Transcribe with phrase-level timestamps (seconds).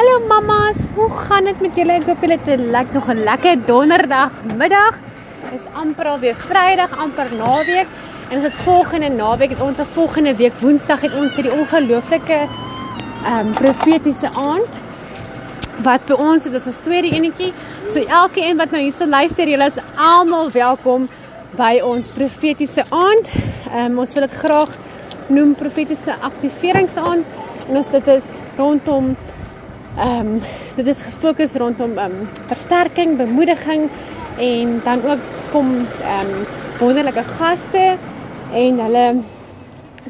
[0.00, 1.98] Hallo mammas, hoe gaan dit met julle?
[2.00, 4.94] Ek hoop julle het 'n lekker nog 'n lekker donderdagmiddag.
[5.50, 7.86] Dis amper al weer Vrydag, amper naweek.
[8.30, 12.38] En ons het volgende naweek, het ons volgende week Woensdag het ons hierdie ongelooflike
[13.24, 14.72] ehm um, profetiese aand
[15.82, 17.52] wat by ons het, dis ons tweede enetjie.
[17.88, 21.08] So elkeen wat nou hierso luister, julle is almal welkom
[21.50, 23.26] by ons profetiese aand.
[23.74, 24.70] Ehm um, ons wil dit graag
[25.26, 27.24] noem profetiese aktiveringsaand.
[27.68, 28.24] Ons dit is
[28.56, 29.16] rondom
[29.98, 30.40] Ehm um,
[30.76, 33.88] dit is gefokus rondom ehm um, versterking, bemoediging
[34.38, 35.18] en dan ook
[35.50, 36.46] kom ehm um,
[36.78, 37.96] wonderlike gaste
[38.52, 39.22] en hulle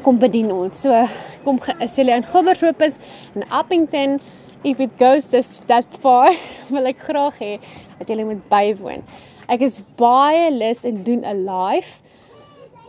[0.01, 0.81] kom bedien ons.
[0.81, 1.07] So
[1.43, 2.99] kom as julle in Gobbershoop is
[3.33, 4.19] in Appington,
[4.63, 6.29] if it goes this that far,
[6.73, 7.57] wil ek graag hê
[7.97, 9.01] dat julle moet bywoon.
[9.49, 11.97] Ek is baie lus en doen 'n live.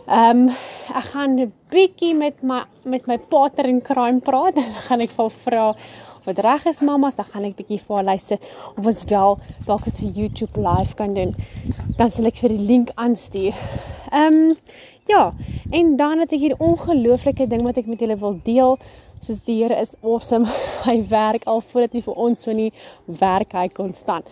[0.05, 0.55] Ehm um,
[0.93, 4.55] ek gaan 'n bietjie met my met my partner in crime praat.
[4.61, 5.67] Dan gaan ek vir vra
[6.25, 8.39] wat reg is mamas, dan gaan ek bietjie vir haar luister
[8.77, 11.35] of ons wel dalk 'n YouTube live kan doen.
[11.97, 13.53] Dan sal ek vir die link aanstuur.
[14.11, 14.55] Ehm um,
[15.07, 15.33] ja,
[15.71, 18.77] en dan het ek hier ongelooflike ding wat ek met julle wil deel.
[19.19, 20.45] Soos die Here is awesome.
[20.87, 22.71] Hy werk al voordat hy vir ons so nie
[23.05, 24.25] werk hy konstant.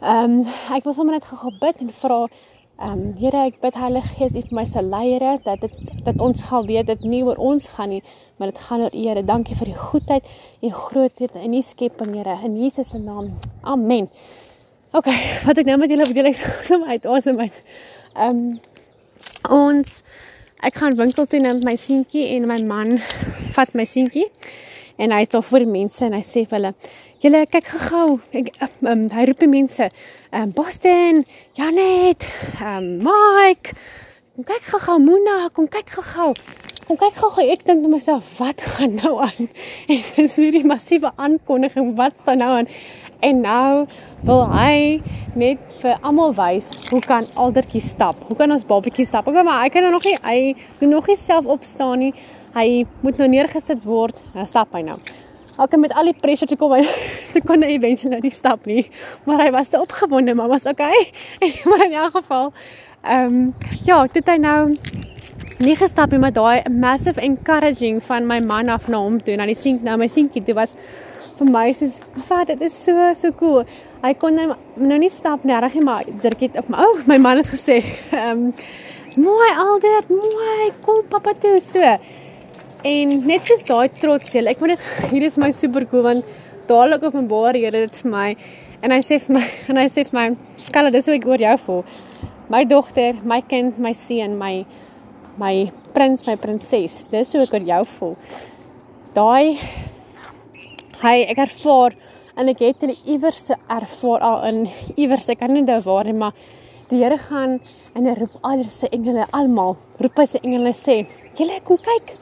[0.00, 2.26] Ehm um, ek wil sommer net gou bid en vra
[2.78, 5.72] Ehm um, Here, ek bid Heilige Gees, U vir my se leiere dat dit
[6.06, 8.04] dat ons gaan weet dit nie oor ons gaan nie,
[8.38, 9.24] maar dit gaan oor U, Here.
[9.26, 10.28] Dankie vir die goedheid
[10.62, 12.36] en grootheid in U skepping, Here.
[12.46, 13.32] In Jesus se naam.
[13.66, 14.06] Amen.
[14.94, 15.10] OK,
[15.48, 17.58] wat ek nou met julle bedeel ek som uit awesome uit.
[18.14, 18.54] Ehm um,
[19.58, 19.98] ons
[20.62, 23.00] ek gaan winkel toe met my seentjie en my man
[23.58, 24.28] vat my seentjie
[24.98, 26.74] en hy sê vir die mense en hy sê vir hulle
[27.18, 28.20] Julle kyk gou-gou.
[28.38, 28.52] Ek
[28.86, 29.88] um, hy roep die mense.
[30.30, 31.24] Um, Boston,
[31.58, 32.28] Janet,
[32.62, 33.74] um, Mike.
[34.36, 36.36] Kom kyk gou-gou Mona, kom kyk gou-gou.
[36.86, 37.42] Kom kyk gou-gou.
[37.42, 39.50] Ek dink net myself, wat gaan nou aan?
[39.90, 42.70] En dis hierdie massiewe aankondiging wat staan nou aan.
[43.18, 43.88] En nou
[44.22, 45.00] wil hy
[45.34, 48.20] net vir almal wys hoe kan aldertjie stap.
[48.30, 49.26] Hoe kan ons babatjie stap?
[49.26, 50.38] Okay, maar hy kan nou nog nie hy
[50.78, 52.12] doen nog nie self opstaan nie.
[52.58, 54.18] Hy moet nou neergesit word.
[54.34, 54.98] Nou stap hy nou.
[55.58, 56.74] Ek met al die pressure te kom,
[57.34, 58.84] te kon hy eventually nou nie stap nie.
[59.26, 61.08] Maar hy was te opgewonde, maar was okay.
[61.68, 62.52] maar in elk geval,
[63.02, 64.60] ehm um, ja, dit hy nou
[65.62, 69.46] nie gestap nie, maar daai massive encouraging van my man af na hom toe, na
[69.50, 70.74] die sink, na my sinkie, dit was
[71.38, 71.98] vir my soos,
[72.28, 73.64] "Wat, dit is so so cool."
[74.02, 77.06] Hy kon nou, nou nie stap nie, reg nie, maar dirkie op my ou, oh,
[77.06, 77.82] my man het gesê,
[78.12, 78.54] ehm um,
[79.16, 81.98] "Mooi alder, mooi, kom pappa toe so."
[82.86, 86.26] En net soos daai trots jy, ek moet net hier is my super cool want
[86.68, 88.28] dadelik openbaar Here dit vir my
[88.86, 90.26] en hy sê vir my en hy sê vir my
[90.70, 91.82] Kalle dis hoe ek oor jou voel.
[92.48, 94.62] My dogter, my kind, my seun, my
[95.38, 97.02] my prins, my prinses.
[97.10, 98.14] Dis hoe ek oor jou voel.
[99.16, 99.58] Daai
[101.02, 101.98] hy ek ervaar
[102.38, 106.14] en ek het in die iewerste ervaar al in iewerste kan nie nou waar nie
[106.14, 106.38] maar
[106.88, 107.58] die Here gaan
[107.98, 111.00] en hy roep al sy engele almal roep hy sy engele sê
[111.38, 112.14] julle kom kyk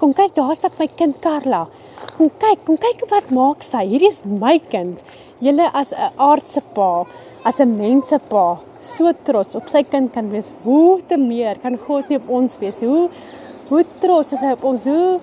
[0.00, 1.66] Kom kyk, daar staan my kind Karla.
[2.16, 3.82] Kom kyk, kom kyk wat maak sy.
[3.84, 4.96] Hierdie is my kind.
[5.44, 7.04] Julle as 'n aardse pa,
[7.44, 10.50] as 'n mense pa, so trots op sy kind kan wees.
[10.64, 12.80] Hoe te meer kan God nie op ons wees?
[12.80, 13.10] Hoe
[13.68, 14.84] hoe trots is hy op ons?
[14.84, 15.20] Hoe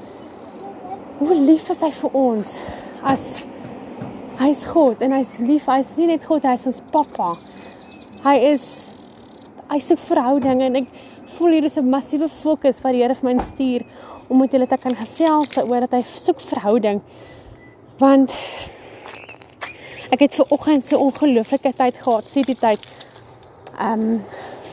[1.20, 2.64] hoe lief is hy vir ons?
[3.04, 3.44] As
[4.40, 7.36] hy's God en hy's lief, hy's nie net God, hy's ons pappa.
[8.24, 8.90] Hy is
[9.70, 10.88] hy soek verhoudinge en ek
[11.38, 13.82] voel hier is 'n massiewe fokus wat die Here vir my stuur
[14.28, 17.02] om met julle te kan gesels oor dat hy soek verhouding.
[18.00, 18.34] Want
[20.12, 22.82] ek het ver oggend so ongelooflike tyd gehad, sê die tyd.
[23.80, 24.24] Ehm um,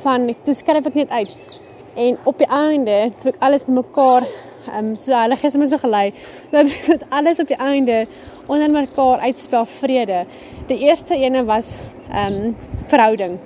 [0.03, 1.61] van toe skryf ek net uit.
[1.97, 4.27] En op die einde, toe ek alles bymekaar
[4.69, 6.13] ehm um, so hulle gister my so gelei
[6.51, 8.07] dat dit alles op die einde
[8.47, 10.25] onder mekaar uitspel vrede.
[10.69, 13.39] Die eerste ene was ehm um, verhouding.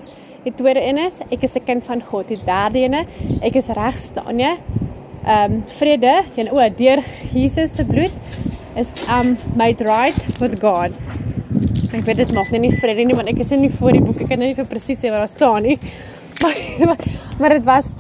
[0.45, 2.29] Die tweede een is ek is 'n kind van God.
[2.29, 3.07] Die derde ene,
[3.43, 4.57] ek is reg staan, ja
[5.29, 8.13] ehm um, vrede en o, deur Jesus se bloed
[8.77, 10.95] is um made right with God.
[11.93, 14.31] Ek weet dit maak nie vrede nie want ek is nie voor die boek ek
[14.33, 15.79] kan nie vir presies sê wat daar staan nie.
[16.41, 16.97] Maar
[17.41, 17.91] maar dit was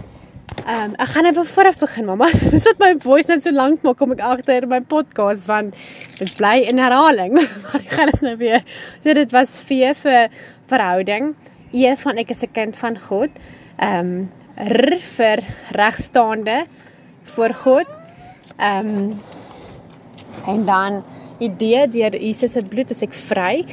[0.62, 2.30] ehm um, ek gaan net vooraf begin mamma.
[2.54, 5.76] Dis wat my voice net so lank maak kom ek agter my podcast want
[6.22, 7.36] dit bly in herhaling.
[7.66, 8.64] Maar ek gaan dit nou weer.
[9.04, 10.30] So dit was V vir
[10.72, 11.34] verhouding,
[11.72, 13.30] E van ek is 'n kind van God.
[13.76, 15.38] Ehm um, R vir
[15.70, 16.66] regstaande
[17.22, 17.86] voor God.
[18.56, 19.20] Ehm um,
[20.46, 21.04] en dan
[21.38, 23.64] idee deur Jesus se bloed is ek vry.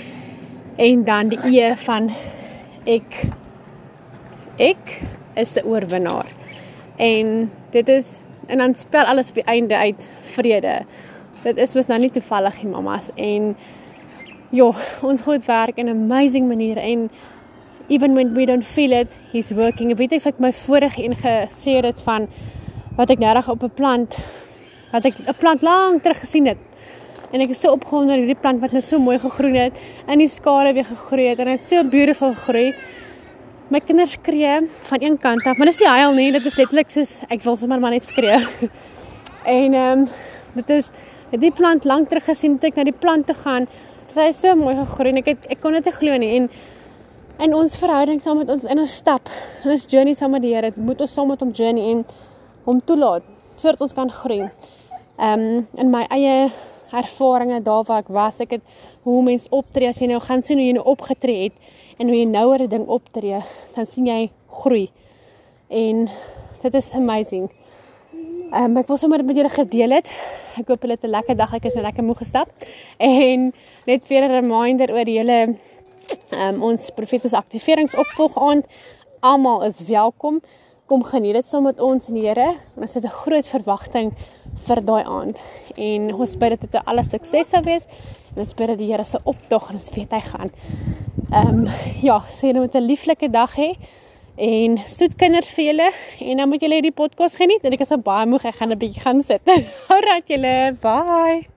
[0.75, 2.11] En dan die E van
[2.85, 3.29] ek
[4.57, 5.01] ek
[5.35, 6.27] is 'n oorwinnaar.
[6.95, 10.85] En dit is en dan spel alles op die einde uit vrede.
[11.43, 13.09] Dit is mos nou nie toevallig nie, mamas.
[13.15, 13.55] En
[14.49, 14.71] ja,
[15.01, 17.09] ons God werk in amazing manier en
[17.89, 19.93] even when we don't feel it, he's working.
[19.95, 22.27] Weet ek het my vorige een gesê dit van
[22.97, 24.17] wat ek nou op 'n plant
[24.91, 26.57] wat ek 'n plant lank terug gesien het.
[27.31, 29.77] En ek is so opgewonde oor hierdie plant wat nou so mooi gegroei het
[30.07, 32.73] en die skare weer gegroei het en dit so beautiful gegroei.
[33.69, 36.89] My kinders skree van een kant af, maar dis nie huil nie, dit is letterlik
[36.89, 38.37] soos ek wil sommer maar net skree.
[39.57, 40.07] en ehm um,
[40.53, 40.91] dit is
[41.31, 43.67] die plant lank terug gesien toe ek na die plant toe gaan.
[44.13, 46.49] Sy is so mooi gegroei en ek het ek kon dit nie glo nie en
[47.39, 49.29] in ons verhouding saam met ons in 'n stap,
[49.63, 52.05] in ons journey saam met die Here, moet ons saam met hom journey en
[52.63, 53.23] hom toelaat
[53.55, 54.49] sodat ons kan groei.
[55.17, 56.51] Ehm um, in my eie
[56.91, 58.61] ervarings daar waar ek was, ek het
[59.03, 61.53] hoe mense optree as jy nou gaan sien hoe jy nou opgetree het
[61.99, 63.39] en hoe jy nou 'n ding optree,
[63.75, 64.91] dan sien jy groei.
[65.69, 66.09] En
[66.61, 67.49] dit is amazing.
[68.51, 70.09] Ehm um, ek wil sommer met julle gedeel het.
[70.57, 71.53] Ek hoop julle het 'n lekker dag.
[71.53, 72.47] Ek is nou lekker moeg gestap.
[72.97, 73.53] En
[73.85, 75.57] net weer 'n reminder oor die hele
[76.41, 78.65] um, ons profetiese aktiveringsopvolg aand.
[79.19, 80.41] Almal is welkom.
[80.85, 82.55] Kom geniet dit saam met ons die Here.
[82.75, 84.13] Ons het 'n groot verwagting
[84.67, 85.41] vir daai aand.
[85.77, 87.85] En ons bid dat dit 'n alle sukses sal wees.
[88.35, 90.51] En ons bid dat die Here se optog en ons weet hy gaan.
[91.31, 91.67] Ehm um,
[92.01, 93.75] ja, sê met 'n lieflike dag hê
[94.35, 97.95] en soet kinders vir julle en dan moet julle hierdie podcast geniet en ek is
[98.03, 99.41] baie moeg ek gaan 'n bietjie gaan sit.
[99.95, 101.47] Alraai julle, bye.